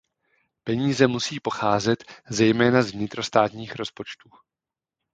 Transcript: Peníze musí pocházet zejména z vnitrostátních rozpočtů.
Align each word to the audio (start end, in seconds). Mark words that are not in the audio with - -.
Peníze 0.63 1.07
musí 1.07 1.39
pocházet 1.39 2.03
zejména 2.29 2.81
z 2.81 2.91
vnitrostátních 2.91 3.75
rozpočtů. 3.75 4.29